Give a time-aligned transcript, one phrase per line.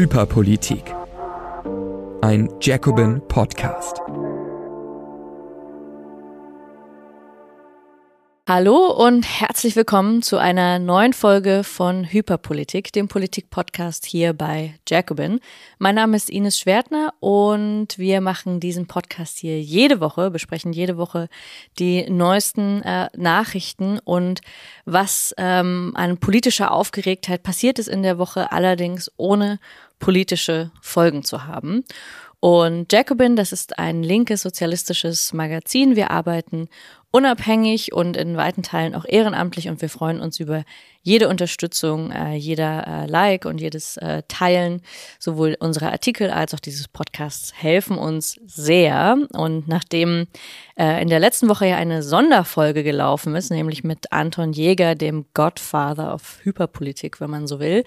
[0.00, 0.94] Hyperpolitik.
[2.22, 4.00] Ein Jacobin Podcast.
[8.48, 15.38] Hallo und herzlich willkommen zu einer neuen Folge von Hyperpolitik, dem Politik-Podcast hier bei Jacobin.
[15.78, 20.96] Mein Name ist Ines Schwertner und wir machen diesen Podcast hier jede Woche, besprechen jede
[20.96, 21.28] Woche
[21.78, 24.40] die neuesten äh, Nachrichten und
[24.84, 29.60] was ähm, an politischer Aufgeregtheit passiert ist in der Woche, allerdings ohne
[30.00, 31.84] politische Folgen zu haben.
[32.40, 35.94] Und Jacobin, das ist ein linkes sozialistisches Magazin.
[35.94, 36.68] Wir arbeiten
[37.10, 40.64] unabhängig und in weiten Teilen auch ehrenamtlich und wir freuen uns über
[41.02, 44.80] jede Unterstützung, äh, jeder äh, Like und jedes äh, Teilen.
[45.18, 49.18] Sowohl unsere Artikel als auch dieses Podcasts helfen uns sehr.
[49.32, 50.26] Und nachdem
[50.78, 55.26] äh, in der letzten Woche ja eine Sonderfolge gelaufen ist, nämlich mit Anton Jäger, dem
[55.34, 57.84] Godfather of Hyperpolitik, wenn man so will,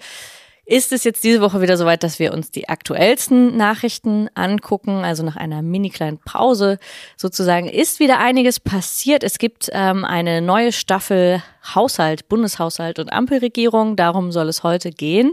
[0.66, 5.04] ist es jetzt diese Woche wieder soweit, dass wir uns die aktuellsten Nachrichten angucken.
[5.04, 6.78] Also nach einer mini kleinen Pause
[7.16, 9.24] sozusagen ist wieder einiges passiert.
[9.24, 11.42] Es gibt ähm, eine neue Staffel
[11.74, 13.96] Haushalt, Bundeshaushalt und Ampelregierung.
[13.96, 15.32] Darum soll es heute gehen.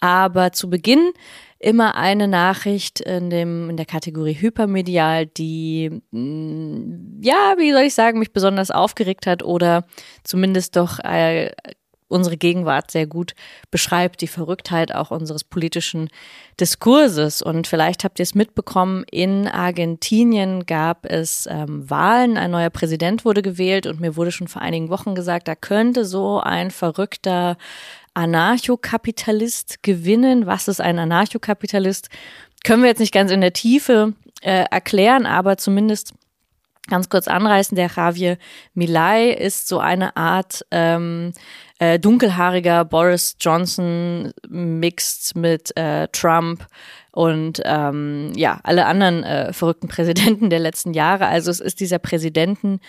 [0.00, 1.12] Aber zu Beginn
[1.60, 7.94] immer eine Nachricht in dem in der Kategorie hypermedial, die mm, ja, wie soll ich
[7.94, 9.84] sagen, mich besonders aufgeregt hat oder
[10.24, 11.52] zumindest doch äh,
[12.10, 13.34] unsere Gegenwart sehr gut
[13.70, 16.08] beschreibt, die Verrücktheit auch unseres politischen
[16.58, 17.40] Diskurses.
[17.40, 23.24] Und vielleicht habt ihr es mitbekommen, in Argentinien gab es ähm, Wahlen, ein neuer Präsident
[23.24, 27.56] wurde gewählt und mir wurde schon vor einigen Wochen gesagt, da könnte so ein verrückter
[28.14, 30.46] Anarchokapitalist gewinnen.
[30.46, 32.08] Was ist ein Anarchokapitalist?
[32.64, 36.14] Können wir jetzt nicht ganz in der Tiefe äh, erklären, aber zumindest
[36.88, 38.36] ganz kurz anreißen, der Javier
[38.74, 41.32] Milei ist so eine Art ähm,
[41.80, 46.66] äh, dunkelhaariger Boris Johnson mixed mit äh, Trump
[47.10, 51.26] und ähm, ja, alle anderen äh, verrückten Präsidenten der letzten Jahre.
[51.26, 52.80] Also es ist dieser Präsidenten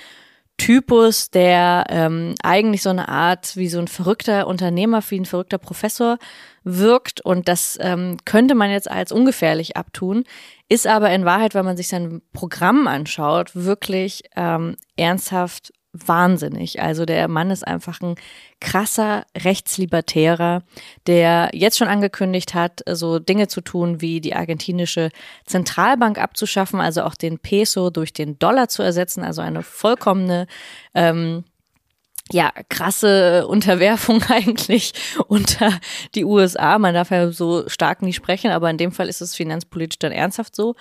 [0.57, 5.57] Typus, der ähm, eigentlich so eine Art wie so ein verrückter Unternehmer, wie ein verrückter
[5.57, 6.18] Professor
[6.66, 7.22] wirkt.
[7.22, 10.25] Und das ähm, könnte man jetzt als ungefährlich abtun,
[10.68, 16.81] ist aber in Wahrheit, wenn man sich sein Programm anschaut, wirklich ähm, ernsthaft wahnsinnig.
[16.81, 18.16] Also der Mann ist einfach ein
[18.59, 20.63] krasser Rechtslibertärer,
[21.07, 25.09] der jetzt schon angekündigt hat, so Dinge zu tun wie die argentinische
[25.46, 30.47] Zentralbank abzuschaffen, also auch den Peso durch den Dollar zu ersetzen, also eine vollkommene
[30.94, 31.44] ähm,
[32.31, 34.94] ja, krasse Unterwerfung eigentlich
[35.28, 35.80] unter
[36.16, 36.80] die USA.
[36.80, 40.12] Man darf ja so stark nie sprechen, aber in dem Fall ist es finanzpolitisch dann
[40.12, 40.75] ernsthaft so.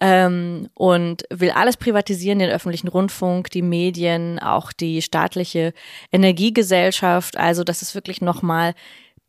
[0.00, 5.72] Ähm, und will alles privatisieren, den öffentlichen Rundfunk, die Medien, auch die staatliche
[6.12, 7.36] Energiegesellschaft.
[7.36, 8.74] Also das ist wirklich nochmal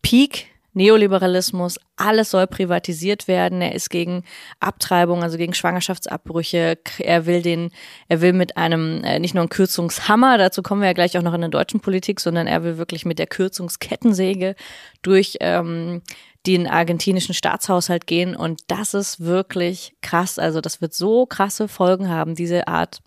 [0.02, 3.62] Peak Neoliberalismus, alles soll privatisiert werden.
[3.62, 4.24] Er ist gegen
[4.59, 6.78] Abtreibung, also gegen Schwangerschaftsabbrüche.
[7.00, 7.72] Er will den,
[8.09, 11.24] er will mit einem, äh, nicht nur einen Kürzungshammer, dazu kommen wir ja gleich auch
[11.24, 14.56] noch in der deutschen Politik, sondern er will wirklich mit der Kürzungskettensäge
[15.02, 16.02] durch ähm,
[16.46, 18.35] den argentinischen Staatshaushalt gehen.
[18.35, 20.38] Und das ist wirklich krass.
[20.38, 23.00] Also das wird so krasse Folgen haben, diese Art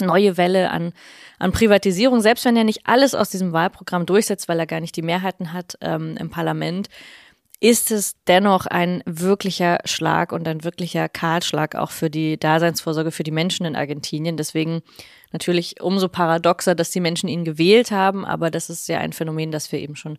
[0.00, 0.92] neue Welle an,
[1.38, 4.96] an Privatisierung, selbst wenn er nicht alles aus diesem Wahlprogramm durchsetzt, weil er gar nicht
[4.96, 6.88] die Mehrheiten hat ähm, im Parlament,
[7.58, 13.22] ist es dennoch ein wirklicher Schlag und ein wirklicher Kahlschlag auch für die Daseinsvorsorge für
[13.22, 14.36] die Menschen in Argentinien.
[14.36, 14.82] Deswegen
[15.32, 19.50] natürlich umso paradoxer, dass die Menschen ihn gewählt haben, aber das ist ja ein Phänomen,
[19.52, 20.18] das wir eben schon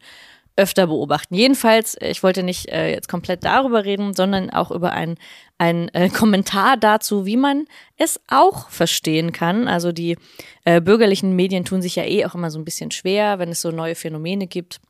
[0.57, 1.35] öfter beobachten.
[1.35, 5.15] Jedenfalls, äh, ich wollte nicht äh, jetzt komplett darüber reden, sondern auch über ein,
[5.57, 9.67] ein äh, Kommentar dazu, wie man es auch verstehen kann.
[9.67, 10.17] Also die
[10.65, 13.61] äh, bürgerlichen Medien tun sich ja eh auch immer so ein bisschen schwer, wenn es
[13.61, 14.81] so neue Phänomene gibt.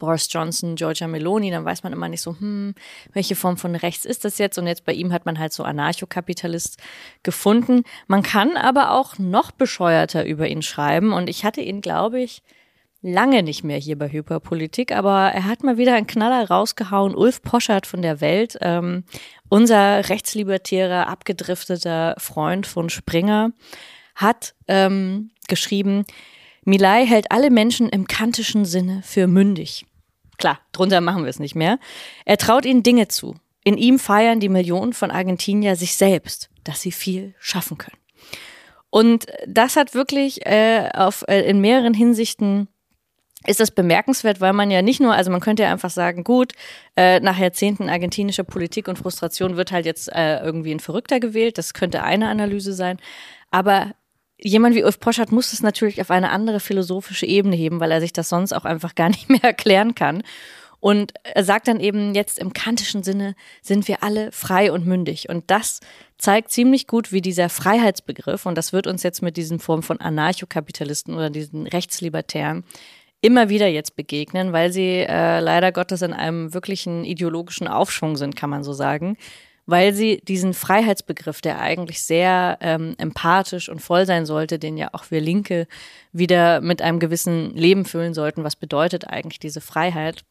[0.00, 2.74] Boris Johnson, Georgia Meloni, dann weiß man immer nicht so, hm,
[3.12, 4.58] welche Form von rechts ist das jetzt?
[4.58, 6.78] Und jetzt bei ihm hat man halt so Anarchokapitalist
[7.22, 7.84] gefunden.
[8.08, 11.12] Man kann aber auch noch bescheuerter über ihn schreiben.
[11.12, 12.42] Und ich hatte ihn, glaube ich,
[13.02, 17.14] lange nicht mehr hier bei Hyperpolitik, aber er hat mal wieder einen Knaller rausgehauen.
[17.14, 19.04] Ulf Poschert von der Welt, ähm,
[19.48, 23.52] unser rechtslibertärer, abgedrifteter Freund von Springer,
[24.14, 26.04] hat ähm, geschrieben,
[26.64, 29.86] Milay hält alle Menschen im kantischen Sinne für mündig.
[30.38, 31.78] Klar, drunter machen wir es nicht mehr.
[32.24, 33.36] Er traut ihnen Dinge zu.
[33.62, 37.98] In ihm feiern die Millionen von Argentinier sich selbst, dass sie viel schaffen können.
[38.90, 42.68] Und das hat wirklich äh, auf, äh, in mehreren Hinsichten
[43.46, 46.52] ist das bemerkenswert, weil man ja nicht nur, also man könnte ja einfach sagen, gut,
[46.96, 51.58] äh, nach Jahrzehnten argentinischer Politik und Frustration wird halt jetzt äh, irgendwie ein Verrückter gewählt.
[51.58, 52.98] Das könnte eine Analyse sein.
[53.50, 53.92] Aber
[54.38, 58.00] jemand wie Ulf Poschardt muss es natürlich auf eine andere philosophische Ebene heben, weil er
[58.00, 60.22] sich das sonst auch einfach gar nicht mehr erklären kann.
[60.78, 65.28] Und er sagt dann eben, jetzt im kantischen Sinne sind wir alle frei und mündig.
[65.28, 65.80] Und das
[66.18, 70.00] zeigt ziemlich gut, wie dieser Freiheitsbegriff, und das wird uns jetzt mit diesen Formen von
[70.00, 72.64] Anarchokapitalisten oder diesen Rechtslibertären
[73.20, 78.36] immer wieder jetzt begegnen, weil sie äh, leider Gottes in einem wirklichen ideologischen Aufschwung sind,
[78.36, 79.16] kann man so sagen,
[79.66, 84.90] weil sie diesen Freiheitsbegriff, der eigentlich sehr ähm, empathisch und voll sein sollte, den ja
[84.92, 85.66] auch wir Linke
[86.12, 90.24] wieder mit einem gewissen Leben füllen sollten, was bedeutet eigentlich diese Freiheit,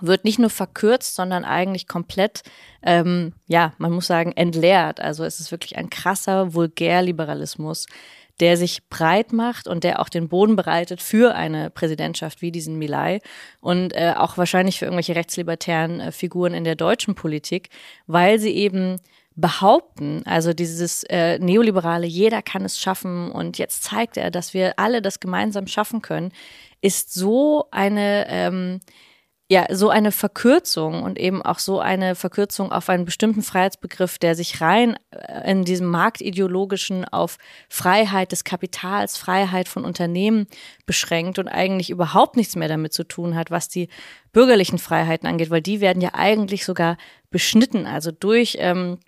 [0.00, 2.42] wird nicht nur verkürzt, sondern eigentlich komplett,
[2.82, 5.00] ähm, ja, man muss sagen, entleert.
[5.00, 7.86] Also es ist wirklich ein krasser Vulgärliberalismus,
[8.40, 12.78] der sich breit macht und der auch den Boden bereitet für eine Präsidentschaft wie diesen
[12.78, 13.20] Milay
[13.60, 17.70] und äh, auch wahrscheinlich für irgendwelche rechtslibertären äh, Figuren in der deutschen Politik,
[18.06, 18.98] weil sie eben
[19.34, 24.78] behaupten, also dieses äh, neoliberale, jeder kann es schaffen und jetzt zeigt er, dass wir
[24.78, 26.32] alle das gemeinsam schaffen können,
[26.80, 28.80] ist so eine ähm,
[29.50, 34.34] ja, so eine Verkürzung und eben auch so eine Verkürzung auf einen bestimmten Freiheitsbegriff, der
[34.34, 37.38] sich rein äh, in diesem marktideologischen auf
[37.70, 40.48] Freiheit des Kapitals, Freiheit von Unternehmen
[40.84, 43.88] beschränkt und eigentlich überhaupt nichts mehr damit zu tun hat, was die
[44.32, 46.98] bürgerlichen Freiheiten angeht, weil die werden ja eigentlich sogar
[47.30, 48.98] beschnitten, also durch ähm,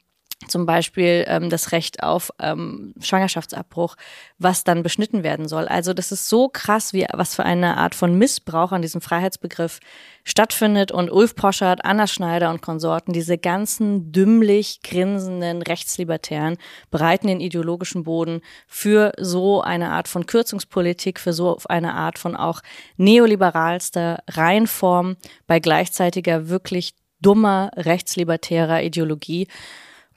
[0.48, 3.96] zum Beispiel ähm, das Recht auf ähm, Schwangerschaftsabbruch,
[4.38, 5.68] was dann beschnitten werden soll.
[5.68, 9.80] Also das ist so krass, wie was für eine Art von Missbrauch an diesem Freiheitsbegriff
[10.24, 10.92] stattfindet.
[10.92, 16.56] Und Ulf Poschert, Anna Schneider und Konsorten, diese ganzen dümmlich grinsenden Rechtslibertären,
[16.90, 22.34] bereiten den ideologischen Boden für so eine Art von Kürzungspolitik, für so eine Art von
[22.34, 22.62] auch
[22.96, 25.16] neoliberalster Reihenform
[25.46, 29.46] bei gleichzeitiger wirklich dummer rechtslibertärer Ideologie.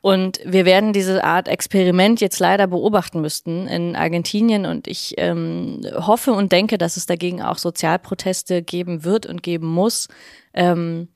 [0.04, 4.66] Und wir werden diese Art Experiment jetzt leider beobachten müssten in Argentinien.
[4.66, 9.68] Und ich ähm, hoffe und denke, dass es dagegen auch Sozialproteste geben wird und geben
[9.68, 10.10] muss,
[10.54, 11.08] ähm,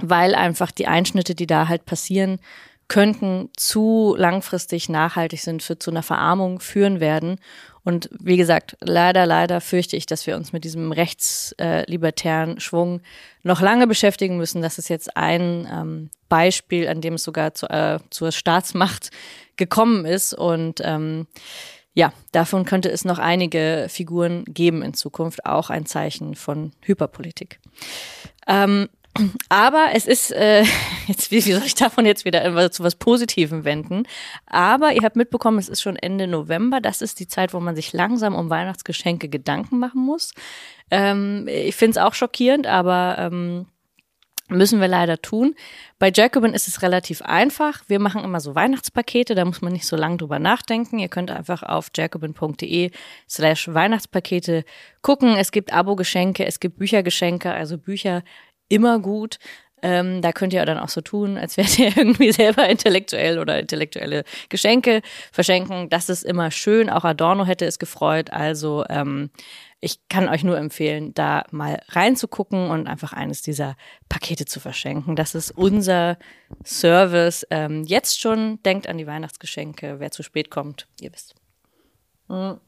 [0.00, 2.38] weil einfach die Einschnitte, die da halt passieren,
[2.92, 7.40] könnten zu langfristig nachhaltig sind, für zu einer Verarmung führen werden.
[7.84, 13.00] Und wie gesagt, leider, leider fürchte ich, dass wir uns mit diesem rechtslibertären äh, Schwung
[13.42, 14.60] noch lange beschäftigen müssen.
[14.60, 19.08] Das ist jetzt ein ähm, Beispiel, an dem es sogar zu, äh, zur Staatsmacht
[19.56, 20.34] gekommen ist.
[20.34, 21.26] Und ähm,
[21.94, 27.58] ja, davon könnte es noch einige Figuren geben in Zukunft, auch ein Zeichen von Hyperpolitik.
[28.46, 28.90] Ähm,
[29.48, 30.64] aber es ist, äh,
[31.06, 34.04] jetzt, wie, wie soll ich davon jetzt wieder zu was Positivem wenden?
[34.46, 36.80] Aber ihr habt mitbekommen, es ist schon Ende November.
[36.80, 40.32] Das ist die Zeit, wo man sich langsam um Weihnachtsgeschenke Gedanken machen muss.
[40.90, 43.66] Ähm, ich finde es auch schockierend, aber ähm,
[44.48, 45.54] müssen wir leider tun.
[45.98, 47.82] Bei Jacobin ist es relativ einfach.
[47.86, 50.98] Wir machen immer so Weihnachtspakete, da muss man nicht so lange drüber nachdenken.
[50.98, 52.90] Ihr könnt einfach auf jacobin.de
[53.28, 54.64] slash Weihnachtspakete
[55.00, 55.36] gucken.
[55.36, 58.22] Es gibt Abo-Geschenke, es gibt Büchergeschenke, also Bücher
[58.72, 59.38] immer gut.
[59.84, 63.58] Ähm, da könnt ihr dann auch so tun, als wärt ihr irgendwie selber intellektuell oder
[63.58, 65.02] intellektuelle Geschenke
[65.32, 65.88] verschenken.
[65.90, 66.88] Das ist immer schön.
[66.88, 68.32] Auch Adorno hätte es gefreut.
[68.32, 69.30] Also ähm,
[69.80, 73.76] ich kann euch nur empfehlen, da mal reinzugucken und einfach eines dieser
[74.08, 75.16] Pakete zu verschenken.
[75.16, 76.16] Das ist unser
[76.64, 77.44] Service.
[77.50, 79.96] Ähm, jetzt schon denkt an die Weihnachtsgeschenke.
[79.98, 81.34] Wer zu spät kommt, ihr wisst.
[82.28, 82.60] Mhm.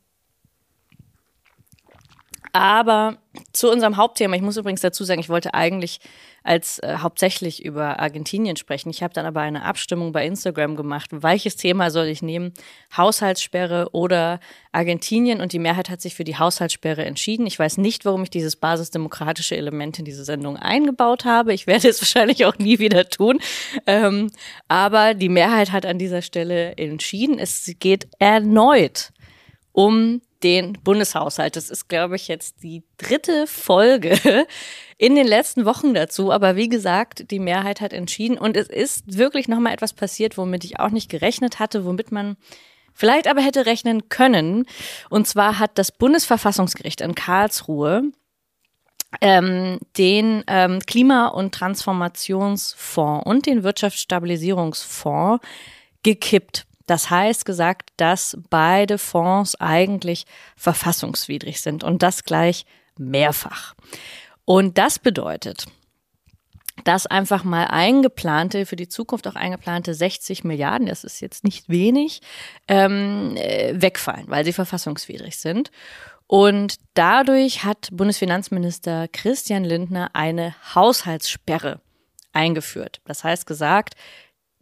[2.54, 3.18] Aber
[3.52, 5.98] zu unserem Hauptthema, ich muss übrigens dazu sagen, ich wollte eigentlich
[6.44, 8.90] als äh, hauptsächlich über Argentinien sprechen.
[8.90, 11.10] Ich habe dann aber eine Abstimmung bei Instagram gemacht.
[11.10, 12.52] Welches Thema soll ich nehmen?
[12.96, 14.38] Haushaltssperre oder
[14.70, 15.40] Argentinien?
[15.40, 17.44] Und die Mehrheit hat sich für die Haushaltssperre entschieden.
[17.44, 21.52] Ich weiß nicht, warum ich dieses basisdemokratische Element in diese Sendung eingebaut habe.
[21.52, 23.40] Ich werde es wahrscheinlich auch nie wieder tun.
[23.88, 24.30] Ähm,
[24.68, 27.40] aber die Mehrheit hat an dieser Stelle entschieden.
[27.40, 29.10] Es geht erneut
[29.72, 31.56] um den Bundeshaushalt.
[31.56, 34.16] Das ist, glaube ich, jetzt die dritte Folge
[34.98, 36.30] in den letzten Wochen dazu.
[36.30, 40.64] Aber wie gesagt, die Mehrheit hat entschieden und es ist wirklich nochmal etwas passiert, womit
[40.64, 42.36] ich auch nicht gerechnet hatte, womit man
[42.92, 44.66] vielleicht aber hätte rechnen können.
[45.10, 48.12] Und zwar hat das Bundesverfassungsgericht in Karlsruhe
[49.20, 55.44] ähm, den ähm, Klima- und Transformationsfonds und den Wirtschaftsstabilisierungsfonds
[56.02, 56.66] gekippt.
[56.86, 60.26] Das heißt gesagt, dass beide Fonds eigentlich
[60.56, 62.66] verfassungswidrig sind und das gleich
[62.98, 63.74] mehrfach.
[64.44, 65.66] Und das bedeutet,
[66.82, 71.68] dass einfach mal eingeplante, für die Zukunft auch eingeplante 60 Milliarden, das ist jetzt nicht
[71.68, 72.20] wenig,
[72.68, 75.70] ähm, äh, wegfallen, weil sie verfassungswidrig sind.
[76.26, 81.80] Und dadurch hat Bundesfinanzminister Christian Lindner eine Haushaltssperre
[82.32, 83.00] eingeführt.
[83.04, 83.94] Das heißt gesagt,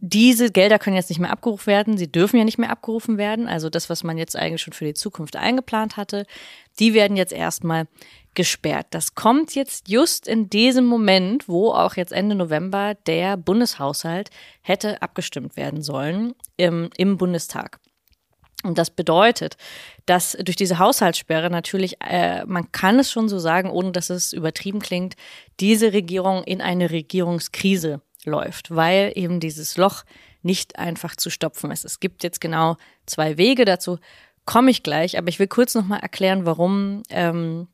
[0.04, 3.47] diese Gelder können jetzt nicht mehr abgerufen werden, sie dürfen ja nicht mehr abgerufen werden.
[3.47, 6.26] Also das, was man jetzt eigentlich schon für die Zukunft eingeplant hatte,
[6.80, 7.87] die werden jetzt erstmal
[8.35, 8.88] gesperrt.
[8.90, 14.30] Das kommt jetzt just in diesem Moment, wo auch jetzt Ende November der Bundeshaushalt
[14.62, 17.78] hätte abgestimmt werden sollen im, im Bundestag.
[18.64, 19.56] Und das bedeutet,
[20.06, 24.32] dass durch diese Haushaltssperre natürlich, äh, man kann es schon so sagen, ohne dass es
[24.32, 25.14] übertrieben klingt,
[25.61, 30.04] diese Regierung in eine Regierungskrise läuft, weil eben dieses Loch
[30.42, 31.84] nicht einfach zu stopfen ist.
[31.84, 32.76] Es gibt jetzt genau
[33.06, 33.98] zwei Wege dazu,
[34.44, 37.68] komme ich gleich, aber ich will kurz nochmal erklären, warum ähm,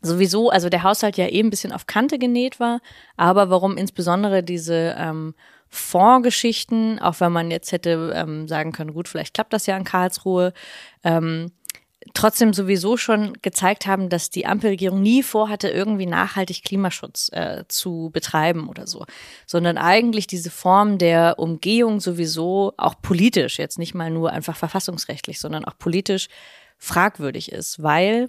[0.00, 2.80] sowieso, also der Haushalt ja eben ein bisschen auf Kante genäht war,
[3.16, 5.34] aber warum insbesondere diese ähm,
[5.68, 9.84] Fondsgeschichten, auch wenn man jetzt hätte ähm, sagen können, gut, vielleicht klappt das ja in
[9.84, 10.52] Karlsruhe,
[11.04, 11.52] ähm,
[12.14, 18.10] trotzdem sowieso schon gezeigt haben, dass die Ampelregierung nie vorhatte, irgendwie nachhaltig Klimaschutz äh, zu
[18.12, 19.04] betreiben oder so,
[19.46, 25.40] sondern eigentlich diese Form der Umgehung sowieso auch politisch, jetzt nicht mal nur einfach verfassungsrechtlich,
[25.40, 26.28] sondern auch politisch
[26.78, 28.28] fragwürdig ist, weil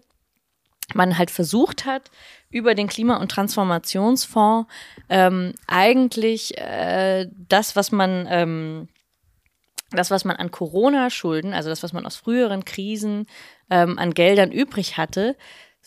[0.94, 2.12] man halt versucht hat,
[2.50, 4.70] über den Klima- und Transformationsfonds
[5.10, 8.90] ähm, eigentlich äh, das, was man ähm,
[9.96, 13.28] das, was man an Corona-Schulden, also das, was man aus früheren Krisen
[13.70, 15.36] ähm, an Geldern übrig hatte,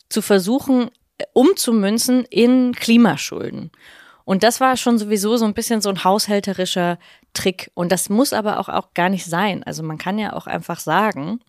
[0.08, 3.70] zu versuchen äh, umzumünzen in Klimaschulden.
[4.24, 6.98] Und das war schon sowieso so ein bisschen so ein haushälterischer
[7.32, 7.70] Trick.
[7.74, 9.62] Und das muss aber auch, auch gar nicht sein.
[9.62, 11.40] Also man kann ja auch einfach sagen,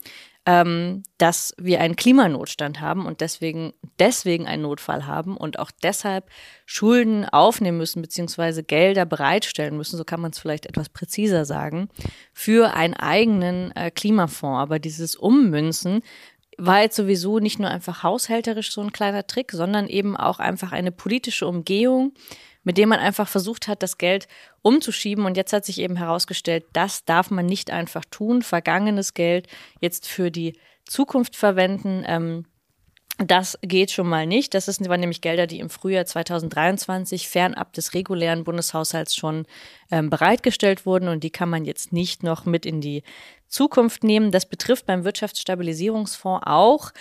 [0.48, 6.30] ähm, dass wir einen Klimanotstand haben und deswegen, deswegen einen Notfall haben und auch deshalb
[6.66, 11.90] Schulden aufnehmen müssen, beziehungsweise Gelder bereitstellen müssen, so kann man es vielleicht etwas präziser sagen,
[12.34, 14.62] für einen eigenen äh, Klimafonds.
[14.62, 16.02] Aber dieses Ummünzen
[16.58, 20.72] war jetzt sowieso nicht nur einfach haushälterisch so ein kleiner Trick, sondern eben auch einfach
[20.72, 22.14] eine politische Umgehung
[22.68, 24.28] mit dem man einfach versucht hat, das Geld
[24.62, 25.24] umzuschieben.
[25.24, 28.42] Und jetzt hat sich eben herausgestellt, das darf man nicht einfach tun.
[28.42, 29.48] Vergangenes Geld
[29.80, 32.04] jetzt für die Zukunft verwenden.
[32.06, 32.44] Ähm,
[33.18, 34.54] das geht schon mal nicht.
[34.54, 39.48] Das waren nämlich Gelder, die im Frühjahr 2023 fernab des regulären Bundeshaushalts schon
[39.90, 43.02] ähm, bereitgestellt wurden und die kann man jetzt nicht noch mit in die
[43.48, 44.32] Zukunft nehmen.
[44.32, 46.92] Das betrifft beim Wirtschaftsstabilisierungsfonds auch.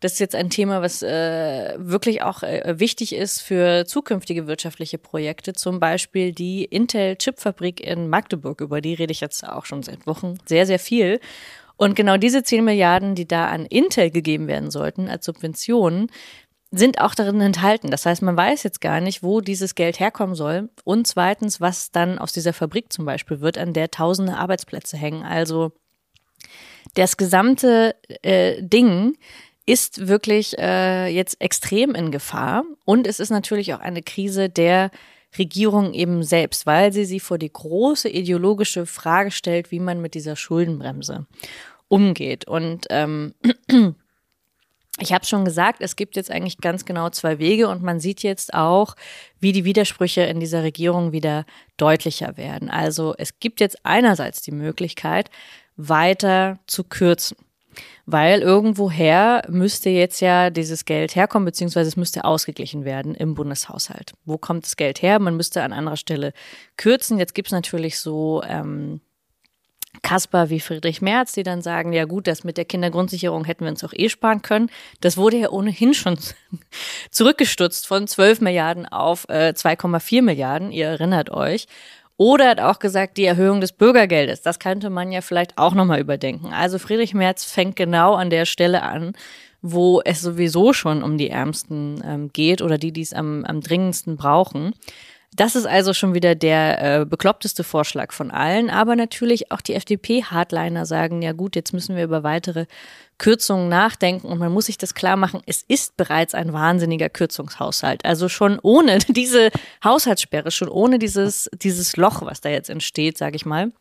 [0.00, 4.98] Das ist jetzt ein Thema, was äh, wirklich auch äh, wichtig ist für zukünftige wirtschaftliche
[4.98, 8.62] Projekte, zum Beispiel die Intel-Chipfabrik in Magdeburg.
[8.62, 11.20] Über die rede ich jetzt auch schon seit Wochen sehr, sehr viel.
[11.76, 16.10] Und genau diese 10 Milliarden, die da an Intel gegeben werden sollten als Subventionen,
[16.70, 17.90] sind auch darin enthalten.
[17.90, 20.68] Das heißt, man weiß jetzt gar nicht, wo dieses Geld herkommen soll.
[20.84, 25.22] Und zweitens, was dann aus dieser Fabrik zum Beispiel wird, an der tausende Arbeitsplätze hängen.
[25.22, 25.72] Also
[26.94, 29.16] das gesamte äh, Ding
[29.64, 32.64] ist wirklich äh, jetzt extrem in Gefahr.
[32.84, 34.90] Und es ist natürlich auch eine Krise der
[35.38, 40.14] Regierung eben selbst, weil sie sie vor die große ideologische Frage stellt, wie man mit
[40.14, 41.26] dieser Schuldenbremse
[41.88, 42.46] umgeht.
[42.46, 43.34] Und ähm,
[45.00, 48.22] ich habe schon gesagt, es gibt jetzt eigentlich ganz genau zwei Wege und man sieht
[48.22, 48.96] jetzt auch,
[49.40, 51.44] wie die Widersprüche in dieser Regierung wieder
[51.76, 52.70] deutlicher werden.
[52.70, 55.30] Also es gibt jetzt einerseits die Möglichkeit,
[55.76, 57.36] weiter zu kürzen
[58.06, 64.14] weil irgendwoher müsste jetzt ja dieses Geld herkommen, beziehungsweise es müsste ausgeglichen werden im Bundeshaushalt.
[64.24, 65.18] Wo kommt das Geld her?
[65.18, 66.32] Man müsste an anderer Stelle
[66.76, 67.18] kürzen.
[67.18, 69.00] Jetzt gibt es natürlich so ähm,
[70.02, 73.70] Kasper wie Friedrich Merz, die dann sagen, ja gut, das mit der Kindergrundsicherung hätten wir
[73.70, 74.70] uns auch eh sparen können.
[75.00, 76.18] Das wurde ja ohnehin schon
[77.10, 81.66] zurückgestutzt von 12 Milliarden auf äh, 2,4 Milliarden, ihr erinnert euch.
[82.18, 84.40] Oder hat auch gesagt, die Erhöhung des Bürgergeldes.
[84.40, 86.52] Das könnte man ja vielleicht auch nochmal überdenken.
[86.52, 89.12] Also Friedrich Merz fängt genau an der Stelle an,
[89.60, 93.60] wo es sowieso schon um die Ärmsten ähm, geht oder die, die es am, am
[93.60, 94.72] dringendsten brauchen.
[95.36, 98.70] Das ist also schon wieder der äh, bekloppteste Vorschlag von allen.
[98.70, 102.64] Aber natürlich auch die FDP-Hardliner sagen, ja gut, jetzt müssen wir über weitere
[103.18, 108.04] Kürzungen nachdenken und man muss sich das klar machen, es ist bereits ein wahnsinniger Kürzungshaushalt.
[108.06, 109.50] Also schon ohne diese
[109.84, 113.72] Haushaltssperre, schon ohne dieses, dieses Loch, was da jetzt entsteht, sage ich mal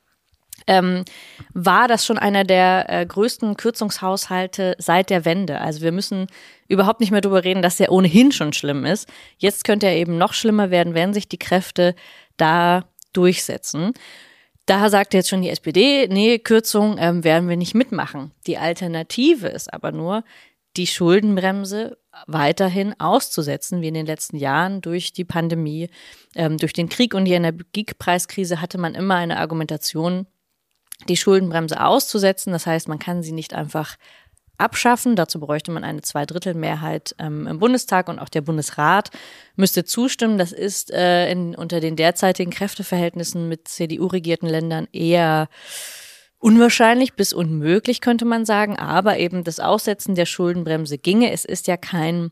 [0.68, 1.06] ähm,
[1.54, 5.62] war das schon einer der äh, größten Kürzungshaushalte seit der Wende.
[5.62, 6.28] Also wir müssen
[6.68, 9.08] überhaupt nicht mehr darüber reden, dass der ohnehin schon schlimm ist.
[9.38, 11.96] Jetzt könnte er eben noch schlimmer werden, wenn sich die Kräfte
[12.38, 13.94] da durchsetzen.
[14.66, 18.32] Da sagt jetzt schon die SPD, nee, Kürzung ähm, werden wir nicht mitmachen.
[18.48, 20.24] Die Alternative ist aber nur,
[20.76, 25.90] die Schuldenbremse weiterhin auszusetzen, wie in den letzten Jahren durch die Pandemie,
[26.36, 30.26] ähm, durch den Krieg und die Energiepreiskrise hatte man immer eine Argumentation,
[31.08, 32.54] die Schuldenbremse auszusetzen.
[32.54, 33.98] Das heißt, man kann sie nicht einfach
[34.58, 35.16] abschaffen.
[35.16, 39.12] Dazu bräuchte man eine Zweidrittelmehrheit ähm, im Bundestag und auch der Bundesrat
[39.56, 40.38] müsste zustimmen.
[40.38, 45.50] Das ist äh, in, unter den derzeitigen Kräfteverhältnissen mit CDU-regierten Ländern eher
[46.40, 48.78] unwahrscheinlich bis unmöglich, könnte man sagen.
[48.78, 51.32] Aber eben das Aussetzen der Schuldenbremse ginge.
[51.32, 52.32] Es ist ja kein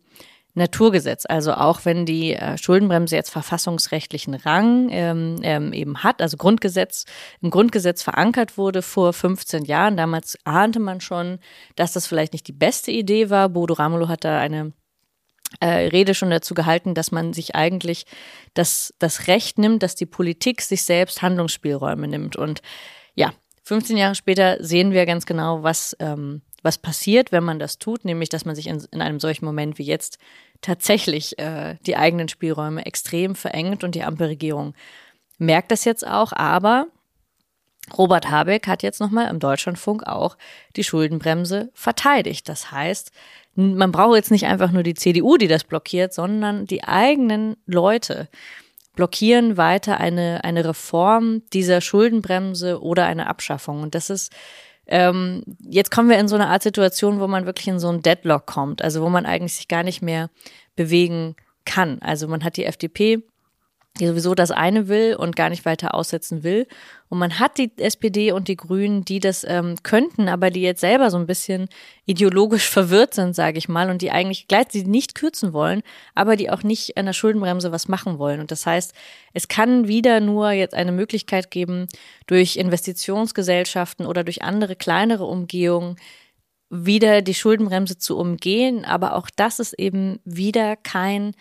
[0.55, 1.25] Naturgesetz.
[1.27, 7.05] Also auch wenn die äh, Schuldenbremse jetzt verfassungsrechtlichen Rang ähm, ähm, eben hat, also Grundgesetz,
[7.41, 9.97] im Grundgesetz verankert wurde vor 15 Jahren.
[9.97, 11.39] Damals ahnte man schon,
[11.75, 13.49] dass das vielleicht nicht die beste Idee war.
[13.49, 14.73] Bodo Ramelow hat da eine
[15.59, 18.05] äh, Rede schon dazu gehalten, dass man sich eigentlich
[18.53, 22.35] das, das Recht nimmt, dass die Politik sich selbst Handlungsspielräume nimmt.
[22.35, 22.61] Und
[23.15, 23.33] ja,
[23.63, 28.05] 15 Jahre später sehen wir ganz genau, was ähm, was passiert, wenn man das tut,
[28.05, 30.17] nämlich dass man sich in, in einem solchen Moment wie jetzt
[30.61, 34.73] tatsächlich äh, die eigenen Spielräume extrem verengt und die Ampelregierung
[35.37, 36.87] merkt das jetzt auch, aber
[37.97, 40.37] Robert Habeck hat jetzt nochmal im Deutschlandfunk auch
[40.77, 42.47] die Schuldenbremse verteidigt.
[42.47, 43.11] Das heißt,
[43.55, 48.29] man braucht jetzt nicht einfach nur die CDU, die das blockiert, sondern die eigenen Leute
[48.95, 53.81] blockieren weiter eine, eine Reform dieser Schuldenbremse oder eine Abschaffung.
[53.81, 54.31] Und das ist
[54.87, 58.01] ähm, jetzt kommen wir in so eine Art Situation, wo man wirklich in so einen
[58.01, 60.29] Deadlock kommt, also wo man eigentlich sich gar nicht mehr
[60.75, 61.35] bewegen
[61.65, 61.99] kann.
[62.01, 63.23] Also man hat die FDP
[63.99, 66.67] die sowieso das eine will und gar nicht weiter aussetzen will.
[67.09, 70.81] Und man hat die SPD und die Grünen, die das ähm, könnten, aber die jetzt
[70.81, 71.69] selber so ein bisschen
[72.05, 75.83] ideologisch verwirrt sind, sage ich mal, und die eigentlich gleichzeitig nicht kürzen wollen,
[76.15, 78.39] aber die auch nicht an der Schuldenbremse was machen wollen.
[78.39, 78.93] Und das heißt,
[79.33, 81.87] es kann wieder nur jetzt eine Möglichkeit geben,
[82.25, 85.97] durch Investitionsgesellschaften oder durch andere kleinere Umgehungen
[86.71, 88.85] wieder die Schuldenbremse zu umgehen.
[88.85, 91.35] Aber auch das ist eben wieder kein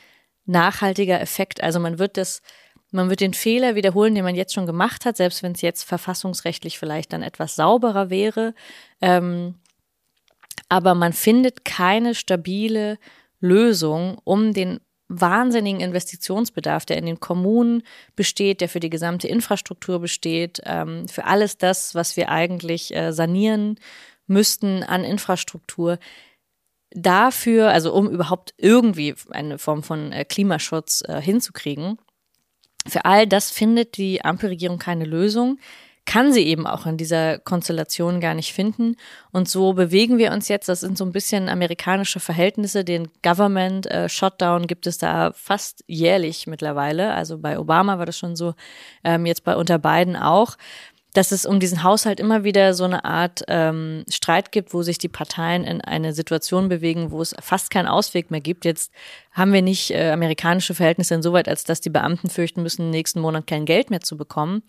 [0.44, 1.62] nachhaltiger Effekt.
[1.62, 2.42] Also man wird das,
[2.90, 5.82] man wird den Fehler wiederholen, den man jetzt schon gemacht hat, selbst wenn es jetzt
[5.82, 8.54] verfassungsrechtlich vielleicht dann etwas sauberer wäre.
[9.00, 9.54] Ähm,
[10.68, 12.98] aber man findet keine stabile
[13.40, 17.82] Lösung, um den wahnsinnigen Investitionsbedarf, der in den Kommunen
[18.16, 23.12] besteht, der für die gesamte Infrastruktur besteht, ähm, für alles das, was wir eigentlich äh,
[23.12, 23.78] sanieren
[24.26, 25.98] müssten an Infrastruktur,
[26.94, 31.98] dafür, also um überhaupt irgendwie eine Form von äh, Klimaschutz äh, hinzukriegen,
[32.86, 35.58] für all das findet die Ampelregierung keine Lösung,
[36.04, 38.96] kann sie eben auch in dieser Konstellation gar nicht finden.
[39.30, 43.86] Und so bewegen wir uns jetzt, das sind so ein bisschen amerikanische Verhältnisse, den Government
[43.86, 47.14] äh, Shutdown gibt es da fast jährlich mittlerweile.
[47.14, 48.54] Also bei Obama war das schon so,
[49.04, 50.56] ähm, jetzt bei unter Biden auch
[51.14, 54.96] dass es um diesen Haushalt immer wieder so eine Art ähm, Streit gibt, wo sich
[54.96, 58.64] die Parteien in eine Situation bewegen, wo es fast keinen Ausweg mehr gibt.
[58.64, 58.92] Jetzt
[59.32, 63.46] haben wir nicht äh, amerikanische Verhältnisse insoweit, als dass die Beamten fürchten müssen, nächsten Monat
[63.46, 64.62] kein Geld mehr zu bekommen.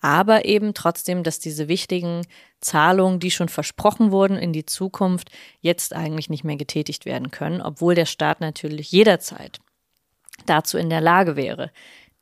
[0.00, 2.24] Aber eben trotzdem, dass diese wichtigen
[2.60, 5.30] Zahlungen, die schon versprochen wurden in die Zukunft,
[5.60, 9.58] jetzt eigentlich nicht mehr getätigt werden können, obwohl der Staat natürlich jederzeit
[10.46, 11.72] dazu in der Lage wäre.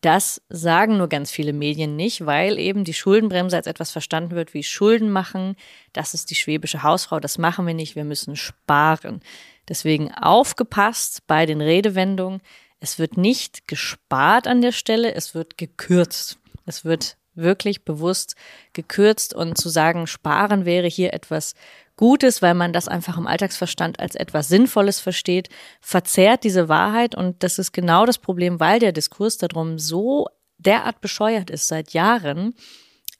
[0.02, 4.54] Das sagen nur ganz viele Medien nicht, weil eben die Schuldenbremse als etwas verstanden wird
[4.54, 5.56] wie Schulden machen.
[5.92, 9.20] Das ist die schwäbische Hausfrau, das machen wir nicht, wir müssen sparen.
[9.68, 12.40] Deswegen aufgepasst bei den Redewendungen.
[12.78, 16.38] Es wird nicht gespart an der Stelle, es wird gekürzt.
[16.66, 18.34] Es wird wirklich bewusst
[18.72, 21.54] gekürzt und zu sagen, sparen wäre hier etwas
[21.96, 25.48] Gutes, weil man das einfach im Alltagsverstand als etwas Sinnvolles versteht,
[25.80, 30.26] verzerrt diese Wahrheit und das ist genau das Problem, weil der Diskurs darum so
[30.58, 32.54] derart bescheuert ist seit Jahren.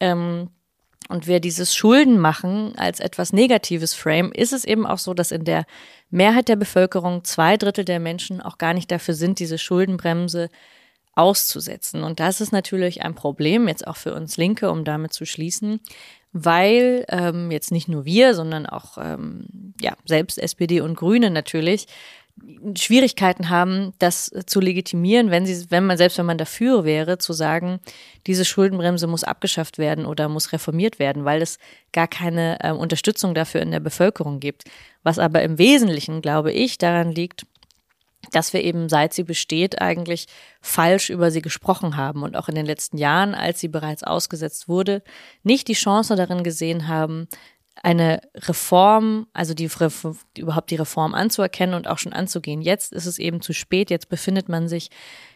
[0.00, 0.50] Ähm,
[1.08, 5.30] und wir dieses Schulden machen als etwas Negatives frame, ist es eben auch so, dass
[5.30, 5.64] in der
[6.10, 10.48] Mehrheit der Bevölkerung zwei Drittel der Menschen auch gar nicht dafür sind, diese Schuldenbremse
[11.14, 12.02] auszusetzen.
[12.02, 15.80] Und das ist natürlich ein Problem, jetzt auch für uns Linke, um damit zu schließen,
[16.44, 19.46] weil ähm, jetzt nicht nur wir, sondern auch ähm,
[19.80, 21.86] ja, selbst SPD und Grüne natürlich
[22.74, 27.32] Schwierigkeiten haben, das zu legitimieren, wenn sie, wenn man, selbst wenn man dafür wäre, zu
[27.32, 27.80] sagen,
[28.26, 31.58] diese Schuldenbremse muss abgeschafft werden oder muss reformiert werden, weil es
[31.92, 34.64] gar keine äh, Unterstützung dafür in der Bevölkerung gibt.
[35.02, 37.46] Was aber im Wesentlichen, glaube ich, daran liegt,
[38.32, 40.26] dass wir eben seit sie besteht eigentlich
[40.60, 44.68] falsch über sie gesprochen haben und auch in den letzten Jahren, als sie bereits ausgesetzt
[44.68, 45.02] wurde,
[45.42, 47.28] nicht die Chance darin gesehen haben,
[47.82, 49.68] eine Reform, also die,
[50.38, 52.62] überhaupt die Reform anzuerkennen und auch schon anzugehen.
[52.62, 54.88] Jetzt ist es eben zu spät, jetzt befindet man sich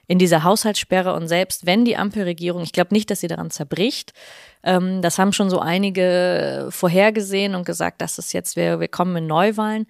[0.07, 4.13] in dieser Haushaltssperre und selbst wenn die Ampelregierung, ich glaube nicht, dass sie daran zerbricht,
[4.65, 9.15] ähm, das haben schon so einige vorhergesehen und gesagt, dass es jetzt, wir, wir kommen
[9.17, 9.87] in Neuwahlen.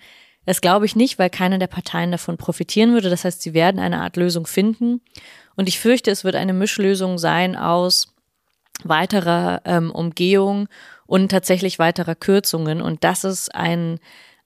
[0.47, 3.11] Das glaube ich nicht, weil keine der Parteien davon profitieren würde.
[3.11, 5.01] Das heißt, sie werden eine Art Lösung finden.
[5.57, 8.15] Und ich fürchte, es wird eine Mischlösung sein aus
[8.83, 10.69] weiterer ähm, Umgehung
[11.07, 12.81] und tatsächlich weiterer Kürzungen.
[12.81, 13.99] Und das ist ein,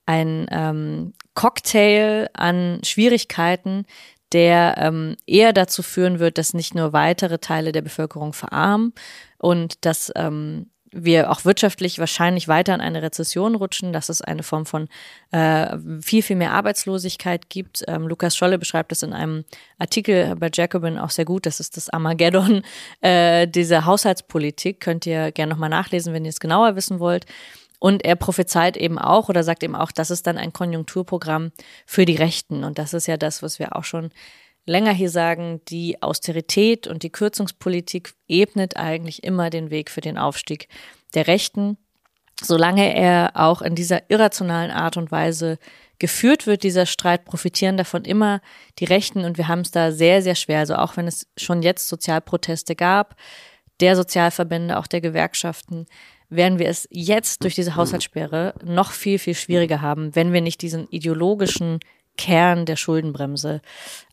[0.05, 3.85] ein ähm, Cocktail an Schwierigkeiten,
[4.31, 8.93] der ähm, eher dazu führen wird, dass nicht nur weitere Teile der Bevölkerung verarmen
[9.37, 14.43] und dass ähm, wir auch wirtschaftlich wahrscheinlich weiter in eine Rezession rutschen, dass es eine
[14.43, 14.87] Form von
[15.31, 17.83] äh, viel, viel mehr Arbeitslosigkeit gibt.
[17.87, 19.43] Ähm, Lukas Scholle beschreibt das in einem
[19.77, 21.45] Artikel bei Jacobin auch sehr gut.
[21.45, 22.63] Das ist das Armageddon
[23.01, 24.79] äh, dieser Haushaltspolitik.
[24.79, 27.25] Könnt ihr gerne nochmal nachlesen, wenn ihr es genauer wissen wollt.
[27.79, 31.51] Und er prophezeit eben auch oder sagt eben auch, das ist dann ein Konjunkturprogramm
[31.85, 32.63] für die Rechten.
[32.63, 34.11] Und das ist ja das, was wir auch schon
[34.65, 40.17] länger hier sagen, die Austerität und die Kürzungspolitik ebnet eigentlich immer den Weg für den
[40.17, 40.67] Aufstieg
[41.13, 41.77] der Rechten.
[42.41, 45.57] Solange er auch in dieser irrationalen Art und Weise
[45.99, 48.41] geführt wird, dieser Streit, profitieren davon immer
[48.79, 50.59] die Rechten und wir haben es da sehr, sehr schwer.
[50.59, 53.15] Also auch wenn es schon jetzt Sozialproteste gab,
[53.79, 55.85] der Sozialverbände, auch der Gewerkschaften,
[56.29, 60.61] werden wir es jetzt durch diese Haushaltssperre noch viel, viel schwieriger haben, wenn wir nicht
[60.61, 61.79] diesen ideologischen
[62.17, 63.61] Kern der Schuldenbremse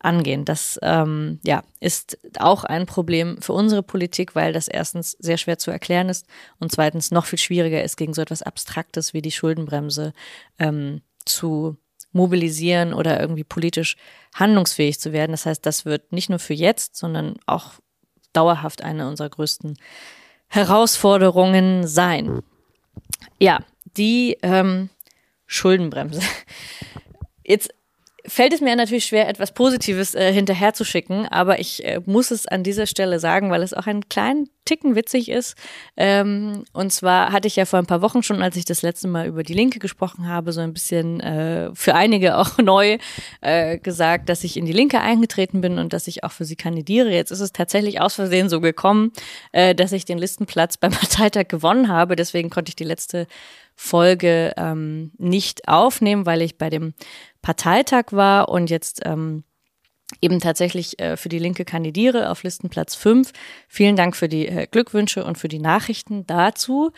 [0.00, 0.44] angehen.
[0.44, 5.58] Das ähm, ja, ist auch ein Problem für unsere Politik, weil das erstens sehr schwer
[5.58, 6.26] zu erklären ist
[6.58, 10.12] und zweitens noch viel schwieriger ist, gegen so etwas Abstraktes wie die Schuldenbremse
[10.58, 11.76] ähm, zu
[12.12, 13.96] mobilisieren oder irgendwie politisch
[14.34, 15.32] handlungsfähig zu werden.
[15.32, 17.74] Das heißt, das wird nicht nur für jetzt, sondern auch
[18.32, 19.76] dauerhaft eine unserer größten
[20.48, 22.42] Herausforderungen sein.
[23.38, 23.60] Ja,
[23.96, 24.90] die ähm,
[25.46, 26.20] Schuldenbremse.
[27.44, 27.74] Jetzt
[28.26, 32.62] fällt es mir natürlich schwer, etwas Positives äh, hinterherzuschicken, aber ich äh, muss es an
[32.62, 35.56] dieser Stelle sagen, weil es auch einen kleinen Ticken witzig ist.
[35.96, 39.08] Ähm, und zwar hatte ich ja vor ein paar Wochen schon, als ich das letzte
[39.08, 42.98] Mal über die Linke gesprochen habe, so ein bisschen äh, für einige auch neu
[43.40, 46.56] äh, gesagt, dass ich in die Linke eingetreten bin und dass ich auch für sie
[46.56, 47.10] kandidiere.
[47.10, 49.12] Jetzt ist es tatsächlich aus Versehen so gekommen,
[49.50, 52.14] äh, dass ich den Listenplatz beim Parteitag gewonnen habe.
[52.14, 53.26] Deswegen konnte ich die letzte
[53.74, 56.94] Folge ähm, nicht aufnehmen, weil ich bei dem
[57.42, 59.44] Parteitag war und jetzt ähm,
[60.20, 63.32] eben tatsächlich äh, für die Linke kandidiere auf Listenplatz 5.
[63.68, 66.92] Vielen Dank für die äh, Glückwünsche und für die Nachrichten dazu.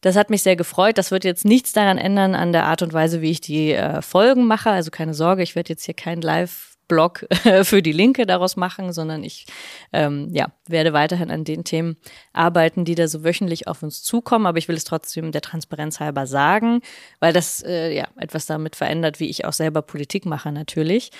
[0.00, 0.98] Das hat mich sehr gefreut.
[0.98, 4.02] Das wird jetzt nichts daran ändern an der Art und Weise, wie ich die äh,
[4.02, 4.70] Folgen mache.
[4.70, 7.26] Also keine Sorge, ich werde jetzt hier kein Live Blog
[7.62, 9.46] für die Linke daraus machen, sondern ich
[9.92, 11.96] ähm, ja, werde weiterhin an den Themen
[12.32, 14.46] arbeiten, die da so wöchentlich auf uns zukommen.
[14.46, 16.80] Aber ich will es trotzdem der Transparenz halber sagen,
[17.20, 21.10] weil das äh, ja etwas damit verändert, wie ich auch selber Politik mache natürlich.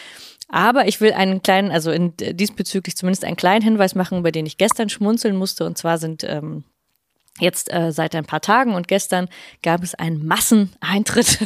[0.48, 4.46] Aber ich will einen kleinen, also in, diesbezüglich zumindest einen kleinen Hinweis machen, über den
[4.46, 5.66] ich gestern schmunzeln musste.
[5.66, 6.64] Und zwar sind ähm,
[7.38, 9.28] Jetzt äh, seit ein paar Tagen und gestern
[9.62, 11.38] gab es einen Masseneintritt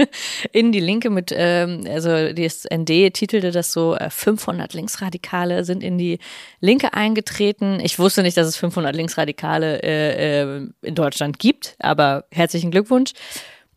[0.52, 5.82] in die Linke mit, ähm, also das ND titelte das so, äh, 500 Linksradikale sind
[5.82, 6.18] in die
[6.60, 7.80] Linke eingetreten.
[7.82, 13.12] Ich wusste nicht, dass es 500 Linksradikale äh, äh, in Deutschland gibt, aber herzlichen Glückwunsch.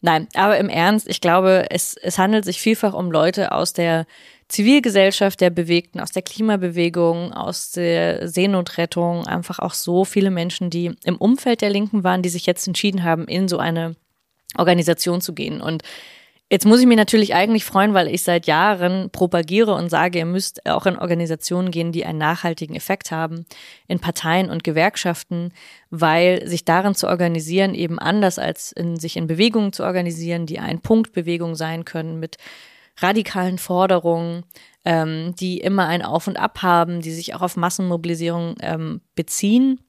[0.01, 4.07] Nein, aber im Ernst, ich glaube, es, es handelt sich vielfach um Leute aus der
[4.51, 10.91] Zivilgesellschaft der Bewegten, aus der Klimabewegung, aus der Seenotrettung, einfach auch so viele Menschen, die
[11.05, 13.95] im Umfeld der Linken waren, die sich jetzt entschieden haben, in so eine
[14.57, 15.61] Organisation zu gehen.
[15.61, 15.83] Und
[16.51, 20.25] Jetzt muss ich mich natürlich eigentlich freuen, weil ich seit Jahren propagiere und sage, ihr
[20.25, 23.45] müsst auch in Organisationen gehen, die einen nachhaltigen Effekt haben,
[23.87, 25.53] in Parteien und Gewerkschaften,
[25.91, 30.59] weil sich darin zu organisieren eben anders als in sich in Bewegungen zu organisieren, die
[30.59, 32.35] ein Punktbewegung sein können mit
[32.97, 34.45] radikalen Forderungen,
[34.85, 39.79] ähm, die immer ein Auf und Ab haben, die sich auch auf Massenmobilisierung ähm, beziehen.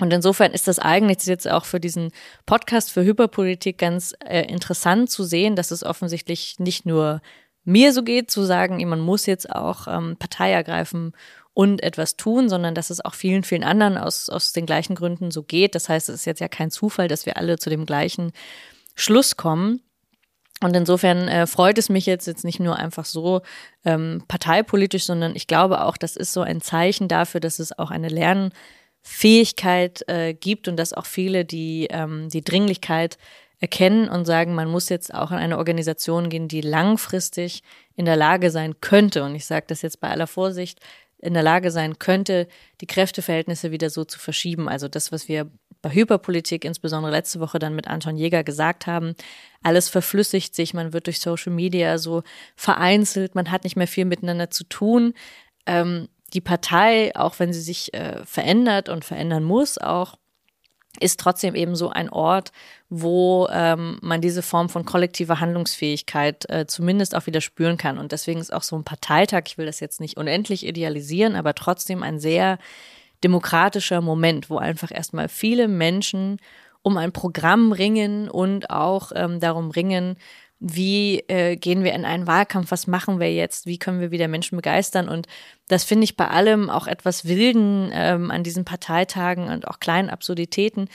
[0.00, 2.10] Und insofern ist das eigentlich jetzt auch für diesen
[2.46, 7.20] Podcast für Hyperpolitik ganz äh, interessant zu sehen, dass es offensichtlich nicht nur
[7.64, 11.12] mir so geht, zu sagen, man muss jetzt auch ähm, Partei ergreifen
[11.54, 15.30] und etwas tun, sondern dass es auch vielen, vielen anderen aus, aus den gleichen Gründen
[15.30, 15.74] so geht.
[15.76, 18.32] Das heißt, es ist jetzt ja kein Zufall, dass wir alle zu dem gleichen
[18.96, 19.80] Schluss kommen.
[20.64, 23.42] Und insofern äh, freut es mich jetzt, jetzt nicht nur einfach so
[23.84, 27.90] ähm, parteipolitisch, sondern ich glaube auch, das ist so ein Zeichen dafür, dass es auch
[27.90, 33.18] eine Lernfähigkeit äh, gibt und dass auch viele die, ähm, die Dringlichkeit
[33.60, 37.62] erkennen und sagen, man muss jetzt auch in eine Organisation gehen, die langfristig
[37.94, 40.80] in der Lage sein könnte, und ich sage das jetzt bei aller Vorsicht,
[41.18, 42.48] in der Lage sein könnte,
[42.80, 44.66] die Kräfteverhältnisse wieder so zu verschieben.
[44.66, 45.50] Also das, was wir
[45.84, 49.14] bei Hyperpolitik, insbesondere letzte Woche dann mit Anton Jäger gesagt haben,
[49.62, 52.22] alles verflüssigt sich, man wird durch Social Media so
[52.56, 55.12] vereinzelt, man hat nicht mehr viel miteinander zu tun.
[55.66, 60.16] Ähm, die Partei, auch wenn sie sich äh, verändert und verändern muss, auch
[61.00, 62.52] ist trotzdem eben so ein Ort,
[62.88, 67.98] wo ähm, man diese Form von kollektiver Handlungsfähigkeit äh, zumindest auch wieder spüren kann.
[67.98, 71.54] Und deswegen ist auch so ein Parteitag, ich will das jetzt nicht unendlich idealisieren, aber
[71.54, 72.58] trotzdem ein sehr
[73.24, 76.38] demokratischer Moment, wo einfach erstmal viele Menschen
[76.82, 80.16] um ein Programm ringen und auch ähm, darum ringen,
[80.60, 84.28] wie äh, gehen wir in einen Wahlkampf, was machen wir jetzt, wie können wir wieder
[84.28, 85.08] Menschen begeistern.
[85.08, 85.26] Und
[85.68, 90.10] das finde ich bei allem auch etwas Wilden ähm, an diesen Parteitagen und auch kleinen
[90.10, 90.88] Absurditäten,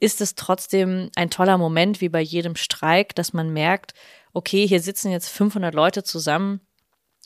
[0.00, 3.94] ist es trotzdem ein toller Moment, wie bei jedem Streik, dass man merkt,
[4.32, 6.60] okay, hier sitzen jetzt 500 Leute zusammen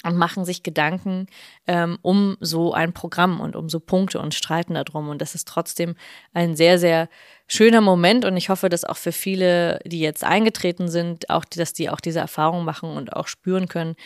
[0.04, 1.26] und machen sich Gedanken
[1.66, 5.08] ähm, um so ein Programm und um so Punkte und streiten darum.
[5.08, 5.96] Und das ist trotzdem
[6.32, 7.08] ein sehr, sehr
[7.48, 8.24] schöner Moment.
[8.24, 12.00] Und ich hoffe, dass auch für viele, die jetzt eingetreten sind, auch, dass die auch
[12.00, 13.96] diese Erfahrung machen und auch spüren können,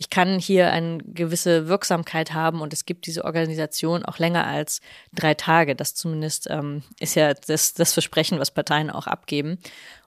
[0.00, 4.80] ich kann hier eine gewisse Wirksamkeit haben und es gibt diese Organisation auch länger als
[5.14, 5.76] drei Tage.
[5.76, 9.58] Das zumindest ähm, ist ja das, das Versprechen, was Parteien auch abgeben.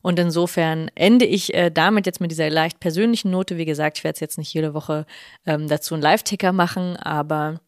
[0.02, 3.58] Und insofern ende ich äh, damit jetzt mit dieser leicht persönlichen Note.
[3.58, 5.06] Wie gesagt, ich werde jetzt nicht jede Woche
[5.46, 7.62] ähm, dazu einen Live-Ticker machen, aber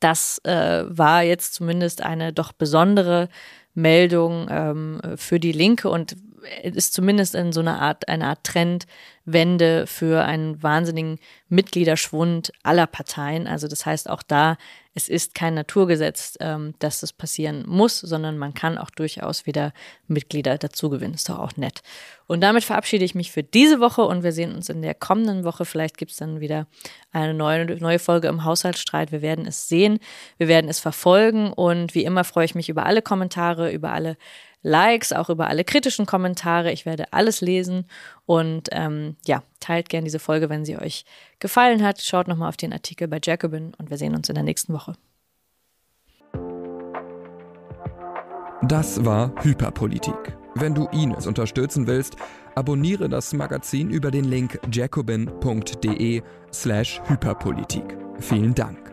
[0.00, 3.28] das äh, war jetzt zumindest eine doch besondere
[3.72, 6.16] Meldung ähm, für die Linke und
[6.62, 8.44] ist zumindest in so einer Art, eine Art
[9.24, 13.46] Trendwende für einen wahnsinnigen Mitgliederschwund aller Parteien.
[13.46, 14.56] Also das heißt auch da,
[14.92, 19.72] es ist kein Naturgesetz, ähm, dass das passieren muss, sondern man kann auch durchaus wieder
[20.08, 21.14] Mitglieder dazugewinnen.
[21.14, 21.82] Ist doch auch nett.
[22.26, 25.44] Und damit verabschiede ich mich für diese Woche und wir sehen uns in der kommenden
[25.44, 25.64] Woche.
[25.64, 26.66] Vielleicht gibt es dann wieder
[27.12, 29.12] eine neue, neue Folge im Haushaltsstreit.
[29.12, 30.00] Wir werden es sehen,
[30.38, 34.16] wir werden es verfolgen und wie immer freue ich mich über alle Kommentare, über alle
[34.62, 36.72] Likes, auch über alle kritischen Kommentare.
[36.72, 37.86] Ich werde alles lesen
[38.26, 41.04] und ähm, ja, teilt gerne diese Folge, wenn sie euch
[41.38, 42.02] gefallen hat.
[42.02, 44.94] Schaut nochmal auf den Artikel bei Jacobin und wir sehen uns in der nächsten Woche.
[48.62, 50.36] Das war Hyperpolitik.
[50.54, 52.16] Wenn du Ines unterstützen willst,
[52.54, 57.96] abonniere das Magazin über den Link jacobin.de slash Hyperpolitik.
[58.18, 58.89] Vielen Dank.